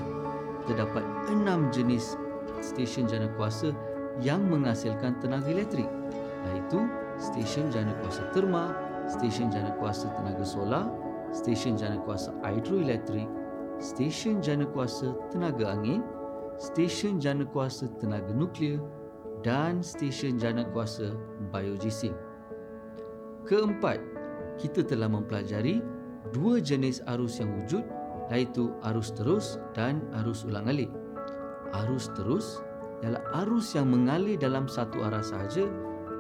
Terdapat 0.67 1.05
enam 1.31 1.71
jenis 1.71 2.19
stesen 2.61 3.07
jana 3.07 3.31
kuasa 3.39 3.71
yang 4.19 4.43
menghasilkan 4.51 5.17
tenaga 5.23 5.47
elektrik 5.49 5.87
iaitu 6.51 6.83
stesen 7.19 7.71
jana 7.71 7.95
kuasa 8.03 8.27
terma, 8.35 8.75
stesen 9.07 9.51
jana 9.51 9.75
kuasa 9.79 10.11
tenaga 10.19 10.45
solar, 10.45 10.87
stesen 11.31 11.79
jana 11.79 11.99
kuasa 12.03 12.35
hidroelektrik, 12.43 13.29
stesen 13.79 14.43
jana 14.43 14.67
kuasa 14.67 15.15
tenaga 15.31 15.75
angin, 15.75 16.03
stesen 16.59 17.23
jana 17.23 17.47
kuasa 17.47 17.87
tenaga 18.03 18.35
nuklear 18.35 18.83
dan 19.47 19.79
stesen 19.85 20.39
jana 20.39 20.67
kuasa 20.75 21.15
biogising. 21.55 22.28
Keempat, 23.47 24.03
kita 24.59 24.83
telah 24.83 25.07
mempelajari 25.07 25.79
dua 26.35 26.59
jenis 26.59 26.99
arus 27.15 27.39
yang 27.39 27.55
wujud 27.63 27.85
iaitu 28.35 28.75
arus 28.91 29.15
terus 29.15 29.63
dan 29.73 30.03
arus 30.23 30.43
ulang-alik. 30.43 30.91
Arus 31.85 32.11
terus 32.19 32.59
ialah 33.05 33.23
arus 33.45 33.79
yang 33.79 33.89
mengalir 33.93 34.35
dalam 34.35 34.67
satu 34.67 35.07
arah 35.07 35.23
sahaja 35.23 35.71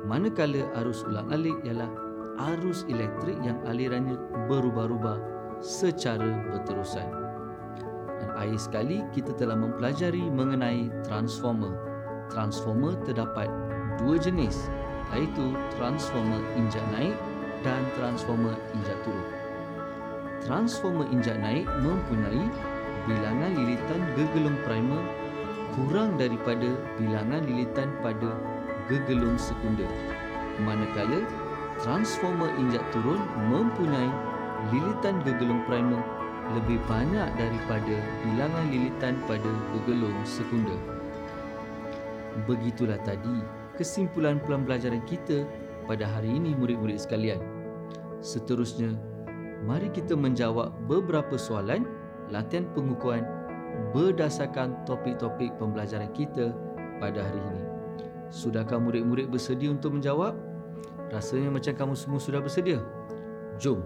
manakala 0.06 0.62
arus 0.78 1.02
ulang-alik 1.02 1.58
ialah 1.66 1.90
arus 2.54 2.86
elektrik 2.86 3.34
yang 3.42 3.58
alirannya 3.66 4.14
berubah-ubah 4.46 5.18
secara 5.58 6.46
berterusan. 6.54 7.06
Dan 8.18 8.30
akhir 8.38 8.58
sekali 8.62 9.02
kita 9.10 9.34
telah 9.34 9.58
mempelajari 9.58 10.22
mengenai 10.30 10.90
transformer. 11.02 11.74
Transformer 12.30 12.94
terdapat 13.02 13.50
dua 13.98 14.20
jenis 14.20 14.70
iaitu 15.14 15.56
transformer 15.76 16.40
injak 16.58 16.84
naik 16.92 17.16
dan 17.64 17.82
transformer 17.96 18.54
injak 18.76 18.98
turun 19.06 19.38
transformer 20.44 21.06
injak 21.10 21.36
naik 21.42 21.66
mempunyai 21.82 22.46
bilangan 23.08 23.52
lilitan 23.56 24.00
gegelung 24.14 24.58
primer 24.62 25.02
kurang 25.74 26.16
daripada 26.20 26.74
bilangan 26.98 27.42
lilitan 27.46 27.88
pada 28.02 28.34
gegelung 28.90 29.36
sekunder. 29.36 29.88
Manakala 30.64 31.22
transformer 31.84 32.50
injak 32.58 32.82
turun 32.90 33.20
mempunyai 33.52 34.10
lilitan 34.74 35.22
gegelung 35.22 35.62
primer 35.68 36.02
lebih 36.56 36.80
banyak 36.88 37.28
daripada 37.36 37.96
bilangan 38.24 38.66
lilitan 38.72 39.14
pada 39.28 39.52
gegelung 39.76 40.16
sekunder. 40.24 40.80
Begitulah 42.48 42.98
tadi 43.04 43.44
kesimpulan 43.78 44.42
pembelajaran 44.42 45.00
kita 45.06 45.46
pada 45.86 46.04
hari 46.04 46.34
ini 46.34 46.58
murid-murid 46.58 46.98
sekalian. 46.98 47.38
Seterusnya, 48.18 48.98
mari 49.62 49.88
kita 49.94 50.18
menjawab 50.18 50.74
beberapa 50.90 51.38
soalan 51.38 51.86
latihan 52.28 52.66
pengukuhan 52.74 53.22
berdasarkan 53.94 54.82
topik-topik 54.82 55.54
pembelajaran 55.56 56.10
kita 56.10 56.50
pada 56.98 57.22
hari 57.22 57.38
ini. 57.38 57.62
Sudahkah 58.28 58.76
murid-murid 58.76 59.30
bersedia 59.30 59.72
untuk 59.72 59.96
menjawab? 59.96 60.36
Rasanya 61.08 61.48
macam 61.48 61.72
kamu 61.72 61.94
semua 61.96 62.20
sudah 62.20 62.42
bersedia. 62.44 62.84
Jom. 63.56 63.80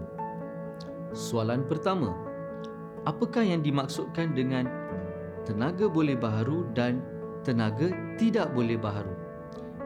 Soalan 1.15 1.63
pertama. 1.63 2.11
Apakah 3.07 3.45
yang 3.45 3.63
dimaksudkan 3.63 4.35
dengan 4.35 4.67
tenaga 5.47 5.87
boleh 5.87 6.19
baharu 6.19 6.67
dan 6.75 6.99
tenaga 7.47 7.93
tidak 8.19 8.51
boleh 8.51 8.75
baharu? 8.75 9.22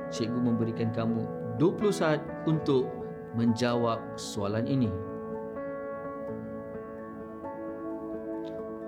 Cikgu 0.10 0.40
memberikan 0.40 0.90
kamu 0.96 1.26
20 1.60 1.92
saat 1.92 2.22
untuk 2.48 2.88
menjawab 3.36 4.00
soalan 4.16 4.66
ini. 4.66 4.92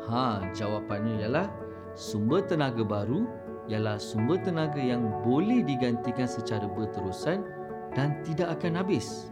Ha, 0.09 0.41
jawapannya 0.57 1.21
ialah 1.21 1.47
sumber 1.93 2.41
tenaga 2.41 2.81
baru 2.81 3.29
ialah 3.69 4.01
sumber 4.01 4.41
tenaga 4.41 4.81
yang 4.81 5.05
boleh 5.21 5.61
digantikan 5.61 6.25
secara 6.25 6.65
berterusan 6.65 7.45
dan 7.93 8.17
tidak 8.25 8.57
akan 8.57 8.81
habis. 8.81 9.29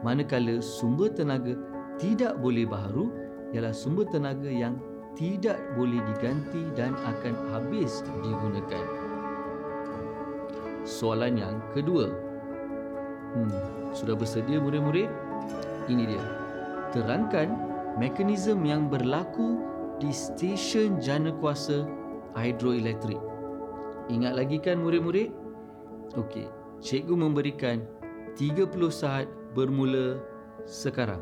Manakala 0.00 0.64
sumber 0.64 1.12
tenaga 1.12 1.52
tidak 2.00 2.40
boleh 2.40 2.64
baharu 2.64 3.12
ialah 3.52 3.76
sumber 3.76 4.08
tenaga 4.08 4.48
yang 4.48 4.80
tidak 5.16 5.60
boleh 5.76 6.00
diganti 6.12 6.64
dan 6.72 6.96
akan 7.04 7.34
habis 7.52 8.00
digunakan. 8.24 9.05
Soalan 10.86 11.34
yang 11.34 11.58
kedua. 11.74 12.06
Hmm, 13.34 13.50
sudah 13.90 14.14
bersedia 14.14 14.62
murid-murid? 14.62 15.10
Ini 15.90 16.14
dia. 16.14 16.24
Terangkan 16.94 17.50
mekanisme 17.98 18.62
yang 18.62 18.86
berlaku 18.86 19.58
di 19.98 20.14
stesen 20.14 21.02
jana 21.02 21.34
kuasa 21.34 21.82
hidroelektrik. 22.38 23.18
Ingat 24.06 24.38
lagi 24.38 24.62
kan 24.62 24.78
murid-murid? 24.78 25.34
Okey, 26.14 26.46
cikgu 26.78 27.18
memberikan 27.18 27.82
30 28.38 28.70
saat 28.94 29.26
bermula 29.58 30.22
sekarang. 30.70 31.20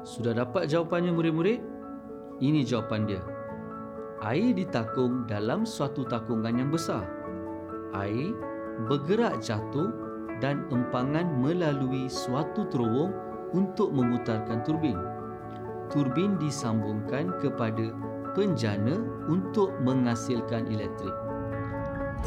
Sudah 0.00 0.32
dapat 0.32 0.72
jawapannya 0.72 1.12
murid-murid? 1.12 1.60
Ini 2.40 2.64
jawapan 2.64 3.04
dia. 3.04 3.20
Air 4.20 4.52
ditakung 4.52 5.24
dalam 5.24 5.64
suatu 5.64 6.04
takungan 6.04 6.60
yang 6.60 6.68
besar. 6.68 7.08
Air 7.96 8.36
bergerak 8.84 9.40
jatuh 9.40 9.88
dan 10.44 10.68
empangan 10.68 11.24
melalui 11.40 12.04
suatu 12.12 12.68
terowong 12.68 13.16
untuk 13.56 13.88
memutarkan 13.96 14.60
turbin. 14.60 15.00
Turbin 15.88 16.36
disambungkan 16.36 17.32
kepada 17.40 17.96
penjana 18.36 19.00
untuk 19.24 19.72
menghasilkan 19.80 20.68
elektrik. 20.68 21.16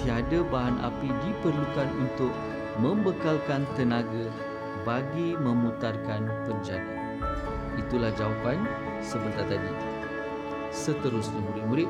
Tiada 0.01 0.41
bahan 0.49 0.82
api 0.82 1.13
diperlukan 1.13 1.89
untuk 2.01 2.34
membekalkan 2.82 3.69
tenaga 3.77 4.34
bagi 4.82 5.38
memutarkan 5.38 6.25
penjana. 6.49 7.21
Itulah 7.77 8.10
jawapan 8.17 8.65
sebentar 9.06 9.45
tadi. 9.45 9.92
Seterusnya 10.73 11.38
murid-murid, 11.38 11.86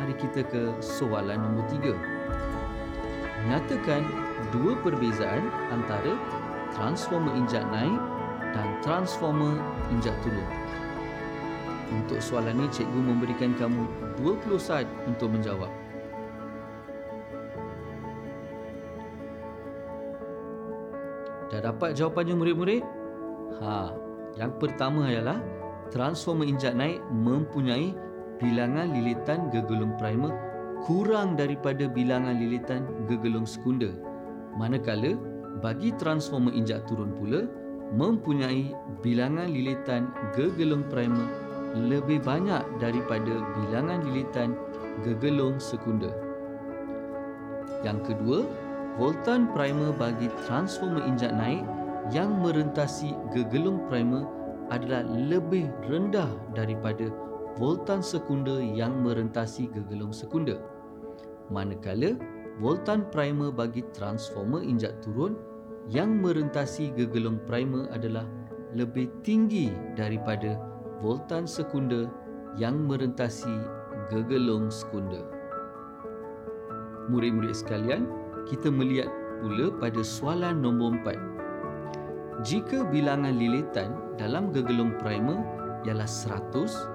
mari 0.00 0.16
kita 0.16 0.40
ke 0.48 0.72
soalan 0.80 1.36
nombor 1.36 1.68
tiga. 1.68 1.92
Nyatakan 3.44 4.08
dua 4.56 4.72
perbezaan 4.80 5.44
antara 5.68 6.16
transformer 6.72 7.36
injak 7.36 7.60
naik 7.68 8.00
dan 8.56 8.68
transformer 8.80 9.60
injak 9.92 10.16
turun. 10.24 10.48
Untuk 11.92 12.24
soalan 12.24 12.56
ini, 12.56 12.72
cikgu 12.72 13.00
memberikan 13.04 13.52
kamu 13.52 13.84
20 14.16 14.56
saat 14.56 14.88
untuk 15.04 15.28
menjawab. 15.28 15.68
Dah 21.52 21.60
dapat 21.60 21.92
jawapannya 21.92 22.32
murid-murid? 22.32 22.80
Ha, 23.60 23.92
yang 24.40 24.56
pertama 24.56 25.12
ialah 25.12 25.36
transformer 25.92 26.48
injak 26.48 26.72
naik 26.72 27.04
mempunyai 27.12 27.92
bilangan 28.40 28.92
lilitan 28.94 29.50
gegelung 29.52 29.96
primer 30.00 30.32
kurang 30.82 31.38
daripada 31.38 31.86
bilangan 31.86 32.38
lilitan 32.38 32.86
gegelung 33.06 33.46
sekunder. 33.46 33.94
Manakala 34.58 35.14
bagi 35.62 35.94
transformer 36.00 36.52
injak 36.52 36.84
turun 36.90 37.14
pula 37.16 37.46
mempunyai 37.92 38.72
bilangan 39.04 39.52
lilitan 39.52 40.08
gegelung 40.32 40.82
primer 40.88 41.28
lebih 41.76 42.20
banyak 42.20 42.60
daripada 42.80 43.40
bilangan 43.56 44.04
lilitan 44.04 44.56
gegelung 45.04 45.56
sekunder. 45.56 46.12
Yang 47.80 48.12
kedua, 48.12 48.44
voltan 49.00 49.48
primer 49.56 49.96
bagi 49.96 50.28
transformer 50.44 51.04
injak 51.08 51.32
naik 51.32 51.64
yang 52.12 52.42
merentasi 52.42 53.16
gegelung 53.32 53.80
primer 53.88 54.28
adalah 54.68 55.04
lebih 55.06 55.68
rendah 55.88 56.28
daripada 56.52 57.08
voltan 57.60 58.00
sekunder 58.00 58.64
yang 58.64 59.04
merentasi 59.04 59.68
gegelung 59.68 60.12
sekunder. 60.12 60.56
Manakala 61.52 62.16
voltan 62.56 63.04
primer 63.12 63.52
bagi 63.52 63.84
transformer 63.92 64.64
injak 64.64 64.96
turun 65.04 65.36
yang 65.90 66.22
merentasi 66.22 66.94
gegelung 66.96 67.42
primer 67.44 67.90
adalah 67.92 68.24
lebih 68.72 69.12
tinggi 69.20 69.68
daripada 69.98 70.56
voltan 71.04 71.44
sekunder 71.44 72.08
yang 72.56 72.88
merentasi 72.88 73.52
gegelung 74.08 74.72
sekunder. 74.72 75.24
Murid-murid 77.10 77.52
sekalian, 77.52 78.08
kita 78.48 78.70
melihat 78.70 79.10
pula 79.42 79.74
pada 79.76 80.00
soalan 80.00 80.62
nombor 80.62 81.02
empat. 81.02 81.18
Jika 82.46 82.86
bilangan 82.88 83.34
lilitan 83.36 83.92
dalam 84.16 84.54
gegelung 84.54 84.94
primer 85.02 85.42
ialah 85.82 86.06
100 86.06 86.91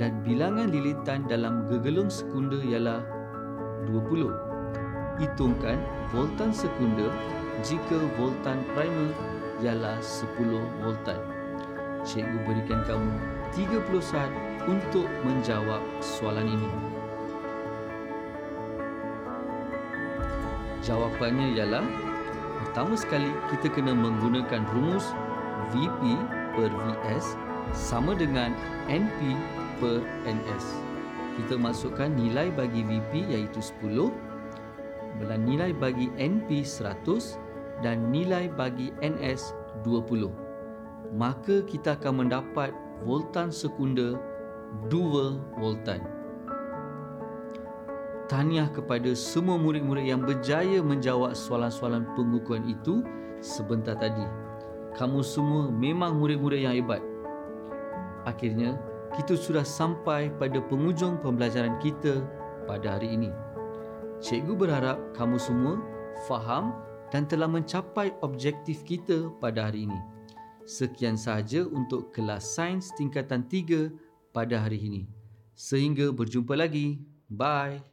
dan 0.00 0.16
bilangan 0.24 0.72
lilitan 0.72 1.28
dalam 1.28 1.68
gegelung 1.68 2.08
sekunder 2.08 2.56
ialah 2.64 3.04
20. 3.84 4.32
Hitungkan 5.20 5.76
voltan 6.08 6.56
sekunder 6.56 7.12
jika 7.60 8.00
voltan 8.16 8.64
primer 8.72 9.12
ialah 9.60 10.00
10 10.00 10.56
voltan. 10.80 11.20
Cikgu 12.00 12.48
berikan 12.48 12.80
kamu 12.88 13.12
30 13.52 14.00
saat 14.00 14.32
untuk 14.64 15.04
menjawab 15.20 15.84
soalan 16.00 16.48
ini. 16.48 16.70
Jawapannya 20.80 21.60
ialah 21.60 21.84
pertama 22.64 22.96
sekali 22.96 23.28
kita 23.52 23.68
kena 23.68 23.92
menggunakan 23.92 24.64
rumus 24.72 25.12
VP 25.76 26.16
per 26.56 26.72
VS 26.72 27.36
sama 27.76 28.16
dengan 28.16 28.56
NP 28.88 29.36
per 29.80 30.04
NS. 30.28 30.66
Kita 31.40 31.56
masukkan 31.56 32.12
nilai 32.12 32.52
bagi 32.52 32.84
VP 32.84 33.32
iaitu 33.32 33.64
10 33.80 34.12
dan 35.24 35.42
nilai 35.48 35.72
bagi 35.72 36.12
NP 36.20 36.62
100 36.62 37.80
dan 37.80 38.12
nilai 38.12 38.52
bagi 38.52 38.92
NS 39.00 39.56
20. 39.82 40.28
Maka 41.16 41.64
kita 41.64 41.96
akan 41.96 42.28
mendapat 42.28 42.70
voltan 43.02 43.48
sekunder 43.48 44.20
2 44.92 45.58
voltan. 45.58 46.04
Tahniah 48.30 48.70
kepada 48.70 49.10
semua 49.18 49.58
murid-murid 49.58 50.06
yang 50.06 50.22
berjaya 50.22 50.78
menjawab 50.78 51.34
soalan-soalan 51.34 52.06
pengukuran 52.14 52.62
itu 52.62 53.02
sebentar 53.42 53.98
tadi. 53.98 54.22
Kamu 54.94 55.18
semua 55.26 55.66
memang 55.66 56.14
murid-murid 56.14 56.62
yang 56.62 56.78
hebat. 56.78 57.02
Akhirnya, 58.22 58.78
kita 59.16 59.34
sudah 59.34 59.66
sampai 59.66 60.30
pada 60.38 60.62
penghujung 60.62 61.18
pembelajaran 61.18 61.78
kita 61.82 62.22
pada 62.66 62.98
hari 62.98 63.14
ini. 63.16 63.30
Cikgu 64.20 64.54
berharap 64.54 64.98
kamu 65.16 65.40
semua 65.40 65.80
faham 66.28 66.76
dan 67.10 67.26
telah 67.26 67.50
mencapai 67.50 68.14
objektif 68.22 68.86
kita 68.86 69.32
pada 69.42 69.68
hari 69.68 69.88
ini. 69.88 69.98
Sekian 70.68 71.18
sahaja 71.18 71.66
untuk 71.66 72.14
kelas 72.14 72.46
sains 72.46 72.94
tingkatan 72.94 73.42
3 73.48 73.90
pada 74.30 74.62
hari 74.62 74.78
ini. 74.78 75.02
Sehingga 75.58 76.14
berjumpa 76.14 76.54
lagi. 76.54 77.02
Bye. 77.26 77.89